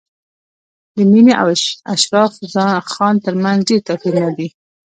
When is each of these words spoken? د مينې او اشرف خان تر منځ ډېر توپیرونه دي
د 0.95 0.97
مينې 1.11 1.33
او 1.41 1.47
اشرف 1.93 2.31
خان 2.93 3.15
تر 3.25 3.33
منځ 3.43 3.59
ډېر 3.67 3.81
توپیرونه 3.87 4.31
دي 4.37 4.47